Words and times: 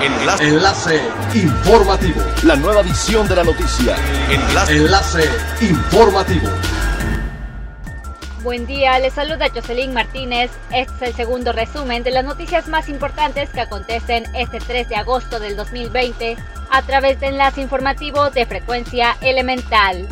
Enlace. 0.00 0.44
Enlace 0.44 1.00
informativo. 1.34 2.22
La 2.44 2.54
nueva 2.54 2.82
edición 2.82 3.26
de 3.26 3.34
la 3.34 3.42
noticia. 3.42 3.96
Enlace. 4.30 4.76
Enlace 4.76 5.24
informativo. 5.60 6.48
Buen 8.44 8.64
día, 8.66 8.96
les 9.00 9.14
saluda 9.14 9.48
Jocelyn 9.52 9.92
Martínez. 9.92 10.52
Este 10.72 10.94
es 10.94 11.02
el 11.02 11.14
segundo 11.14 11.50
resumen 11.50 12.04
de 12.04 12.12
las 12.12 12.24
noticias 12.24 12.68
más 12.68 12.88
importantes 12.88 13.50
que 13.50 13.60
acontecen 13.60 14.24
este 14.36 14.60
3 14.60 14.88
de 14.88 14.94
agosto 14.94 15.40
del 15.40 15.56
2020 15.56 16.36
a 16.70 16.82
través 16.82 17.18
de 17.18 17.26
enlace 17.26 17.60
informativo 17.60 18.30
de 18.30 18.46
frecuencia 18.46 19.16
elemental. 19.20 20.06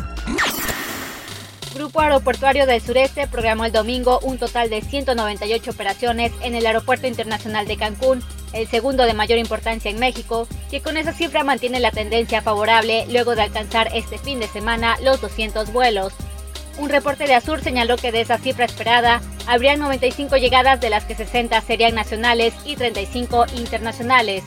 Grupo 1.73 2.01
Aeroportuario 2.01 2.65
del 2.65 2.81
Sureste 2.81 3.27
programó 3.27 3.63
el 3.63 3.71
domingo 3.71 4.19
un 4.23 4.37
total 4.37 4.69
de 4.69 4.81
198 4.81 5.71
operaciones 5.71 6.33
en 6.41 6.55
el 6.55 6.65
Aeropuerto 6.65 7.07
Internacional 7.07 7.67
de 7.67 7.77
Cancún, 7.77 8.23
el 8.53 8.67
segundo 8.67 9.05
de 9.05 9.13
mayor 9.13 9.37
importancia 9.37 9.91
en 9.91 9.99
México, 9.99 10.47
que 10.69 10.81
con 10.81 10.97
esa 10.97 11.13
cifra 11.13 11.43
mantiene 11.43 11.79
la 11.79 11.91
tendencia 11.91 12.41
favorable 12.41 13.05
luego 13.09 13.35
de 13.35 13.43
alcanzar 13.43 13.89
este 13.93 14.17
fin 14.17 14.39
de 14.39 14.47
semana 14.47 14.97
los 15.01 15.21
200 15.21 15.71
vuelos. 15.71 16.13
Un 16.77 16.89
reporte 16.89 17.25
de 17.25 17.33
Azur 17.33 17.61
señaló 17.61 17.97
que 17.97 18.11
de 18.11 18.21
esa 18.21 18.37
cifra 18.37 18.65
esperada, 18.65 19.21
habrían 19.47 19.79
95 19.79 20.37
llegadas 20.37 20.79
de 20.79 20.89
las 20.89 21.05
que 21.05 21.15
60 21.15 21.59
serían 21.61 21.95
nacionales 21.95 22.53
y 22.65 22.75
35 22.75 23.45
internacionales. 23.55 24.43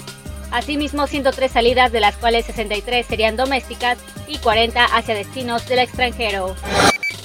Asimismo, 0.53 1.07
103 1.07 1.51
salidas 1.51 1.93
de 1.93 2.01
las 2.01 2.17
cuales 2.17 2.47
63 2.47 3.07
serían 3.07 3.37
domésticas 3.37 3.99
y 4.27 4.39
40 4.39 4.85
hacia 4.85 5.15
destinos 5.15 5.67
del 5.69 5.81
extranjero. 5.81 6.57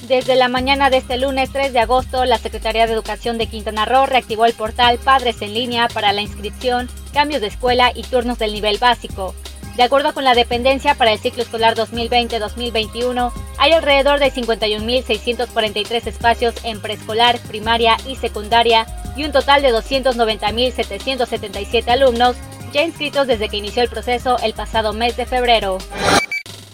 Desde 0.02 0.36
la 0.36 0.48
mañana 0.48 0.88
de 0.88 0.98
este 0.98 1.16
lunes 1.16 1.50
3 1.52 1.72
de 1.72 1.80
agosto, 1.80 2.24
la 2.24 2.38
Secretaría 2.38 2.86
de 2.86 2.92
Educación 2.92 3.38
de 3.38 3.48
Quintana 3.48 3.86
Roo 3.86 4.06
reactivó 4.06 4.46
el 4.46 4.52
portal 4.52 4.98
Padres 4.98 5.42
en 5.42 5.52
línea 5.52 5.88
para 5.88 6.12
la 6.12 6.22
inscripción, 6.22 6.88
cambios 7.12 7.40
de 7.40 7.48
escuela 7.48 7.90
y 7.92 8.04
turnos 8.04 8.38
del 8.38 8.52
nivel 8.52 8.78
básico. 8.78 9.34
De 9.76 9.82
acuerdo 9.82 10.14
con 10.14 10.22
la 10.24 10.34
dependencia 10.34 10.94
para 10.94 11.12
el 11.12 11.18
ciclo 11.18 11.42
escolar 11.42 11.74
2020-2021, 11.74 13.32
hay 13.58 13.72
alrededor 13.72 14.20
de 14.20 14.32
51.643 14.32 16.06
espacios 16.06 16.54
en 16.62 16.80
preescolar, 16.80 17.40
primaria 17.40 17.96
y 18.06 18.14
secundaria 18.16 18.86
y 19.16 19.24
un 19.24 19.32
total 19.32 19.62
de 19.62 19.74
290.777 19.74 21.88
alumnos 21.88 22.36
ya 22.72 22.84
inscritos 22.84 23.26
desde 23.26 23.48
que 23.48 23.56
inició 23.56 23.82
el 23.82 23.88
proceso 23.88 24.38
el 24.38 24.54
pasado 24.54 24.92
mes 24.92 25.16
de 25.16 25.26
febrero. 25.26 25.78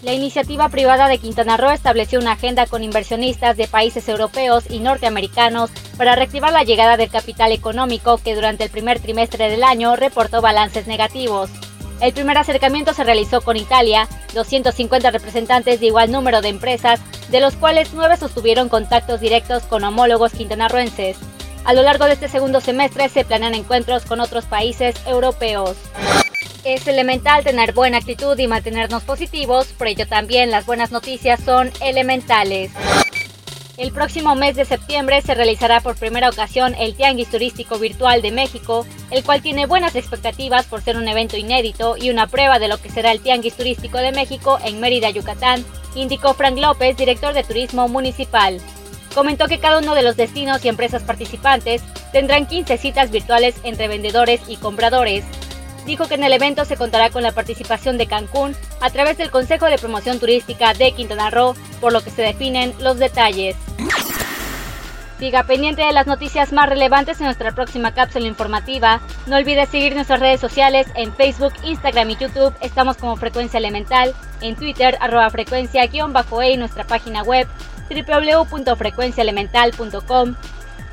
La 0.03 0.13
iniciativa 0.13 0.67
privada 0.67 1.07
de 1.07 1.17
Quintana 1.17 1.55
Roo 1.55 1.71
estableció 1.71 2.19
una 2.19 2.33
agenda 2.33 2.65
con 2.65 2.83
inversionistas 2.83 3.55
de 3.55 3.69
países 3.69 4.09
europeos 4.09 4.65
y 4.69 4.79
norteamericanos 4.79 5.69
para 5.97 6.13
reactivar 6.13 6.51
la 6.51 6.65
llegada 6.65 6.97
del 6.97 7.09
capital 7.09 7.53
económico 7.53 8.17
que 8.17 8.35
durante 8.35 8.65
el 8.65 8.69
primer 8.69 8.99
trimestre 8.99 9.49
del 9.49 9.63
año 9.63 9.95
reportó 9.95 10.41
balances 10.41 10.87
negativos. 10.87 11.49
El 12.01 12.11
primer 12.11 12.37
acercamiento 12.37 12.93
se 12.93 13.05
realizó 13.05 13.39
con 13.39 13.55
Italia, 13.55 14.09
250 14.33 15.09
representantes 15.09 15.79
de 15.79 15.85
igual 15.85 16.11
número 16.11 16.41
de 16.41 16.49
empresas, 16.49 16.99
de 17.29 17.39
los 17.39 17.55
cuales 17.55 17.91
nueve 17.93 18.17
sostuvieron 18.17 18.67
contactos 18.67 19.21
directos 19.21 19.63
con 19.63 19.85
homólogos 19.85 20.33
quintanarroenses. 20.33 21.15
A 21.63 21.73
lo 21.73 21.81
largo 21.81 22.05
de 22.05 22.13
este 22.13 22.27
segundo 22.27 22.59
semestre 22.59 23.07
se 23.07 23.23
planean 23.23 23.55
encuentros 23.55 24.03
con 24.03 24.19
otros 24.19 24.43
países 24.43 24.95
europeos. 25.07 25.77
Es 26.63 26.87
elemental 26.87 27.43
tener 27.43 27.73
buena 27.73 27.97
actitud 27.97 28.39
y 28.39 28.47
mantenernos 28.47 29.03
positivos, 29.03 29.67
por 29.77 29.87
ello 29.87 30.07
también 30.07 30.49
las 30.49 30.65
buenas 30.65 30.91
noticias 30.91 31.41
son 31.43 31.69
elementales. 31.81 32.71
El 33.75 33.91
próximo 33.91 34.33
mes 34.35 34.55
de 34.55 34.63
septiembre 34.63 35.21
se 35.21 35.35
realizará 35.35 35.81
por 35.81 35.97
primera 35.97 36.29
ocasión 36.29 36.73
el 36.79 36.95
Tianguis 36.95 37.29
Turístico 37.29 37.79
Virtual 37.79 38.21
de 38.21 38.31
México, 38.31 38.85
el 39.11 39.25
cual 39.25 39.41
tiene 39.41 39.65
buenas 39.65 39.95
expectativas 39.97 40.65
por 40.65 40.81
ser 40.81 40.95
un 40.95 41.07
evento 41.07 41.35
inédito 41.35 41.97
y 41.97 42.09
una 42.09 42.27
prueba 42.27 42.59
de 42.59 42.69
lo 42.69 42.77
que 42.77 42.89
será 42.89 43.11
el 43.11 43.19
Tianguis 43.19 43.55
Turístico 43.55 43.97
de 43.97 44.13
México 44.13 44.57
en 44.63 44.79
Mérida, 44.79 45.09
Yucatán, 45.09 45.65
indicó 45.95 46.33
Frank 46.33 46.57
López, 46.57 46.95
director 46.95 47.33
de 47.33 47.43
Turismo 47.43 47.89
Municipal. 47.89 48.61
Comentó 49.13 49.47
que 49.47 49.59
cada 49.59 49.79
uno 49.79 49.95
de 49.95 50.01
los 50.01 50.15
destinos 50.15 50.63
y 50.63 50.69
empresas 50.69 51.03
participantes 51.03 51.83
tendrán 52.13 52.47
15 52.47 52.77
citas 52.77 53.11
virtuales 53.11 53.55
entre 53.63 53.87
vendedores 53.87 54.39
y 54.47 54.55
compradores, 54.55 55.25
dijo 55.85 56.07
que 56.07 56.15
en 56.15 56.23
el 56.23 56.33
evento 56.33 56.65
se 56.65 56.77
contará 56.77 57.09
con 57.09 57.23
la 57.23 57.31
participación 57.31 57.97
de 57.97 58.07
Cancún 58.07 58.55
a 58.81 58.89
través 58.89 59.17
del 59.17 59.31
Consejo 59.31 59.65
de 59.65 59.77
Promoción 59.77 60.19
Turística 60.19 60.73
de 60.73 60.91
Quintana 60.91 61.29
Roo, 61.29 61.55
por 61.81 61.93
lo 61.93 62.01
que 62.01 62.09
se 62.09 62.21
definen 62.21 62.73
los 62.79 62.99
detalles. 62.99 63.55
Siga 65.19 65.43
pendiente 65.43 65.83
de 65.83 65.93
las 65.93 66.07
noticias 66.07 66.51
más 66.51 66.67
relevantes 66.67 67.19
en 67.19 67.27
nuestra 67.27 67.53
próxima 67.53 67.93
cápsula 67.93 68.27
informativa. 68.27 68.99
No 69.25 69.37
olvides 69.37 69.69
seguir 69.69 69.95
nuestras 69.95 70.19
redes 70.19 70.41
sociales 70.41 70.87
en 70.95 71.15
Facebook, 71.15 71.53
Instagram 71.63 72.09
y 72.09 72.17
YouTube. 72.17 72.53
Estamos 72.61 72.97
como 72.97 73.15
Frecuencia 73.15 73.57
Elemental, 73.57 74.13
en 74.41 74.57
Twitter, 74.57 74.97
arroba 74.99 75.29
frecuencia-e 75.29 75.89
y 75.93 76.01
nuestra 76.57 76.85
página 76.85 77.23
web 77.23 77.47
www.frecuenciaelemental.com. 77.89 80.35